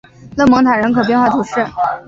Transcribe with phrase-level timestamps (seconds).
[0.35, 1.63] 勒蒙塔人口变化图示